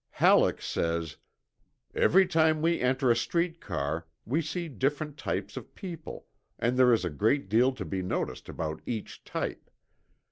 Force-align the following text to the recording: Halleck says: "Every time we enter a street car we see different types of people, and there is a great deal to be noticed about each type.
Halleck 0.09 0.63
says: 0.63 1.17
"Every 1.93 2.25
time 2.25 2.63
we 2.63 2.79
enter 2.79 3.11
a 3.11 3.15
street 3.15 3.59
car 3.61 4.07
we 4.25 4.41
see 4.41 4.67
different 4.67 5.15
types 5.15 5.55
of 5.57 5.75
people, 5.75 6.25
and 6.57 6.75
there 6.75 6.91
is 6.91 7.05
a 7.05 7.09
great 7.11 7.49
deal 7.49 7.71
to 7.73 7.85
be 7.85 8.01
noticed 8.01 8.49
about 8.49 8.81
each 8.87 9.23
type. 9.23 9.69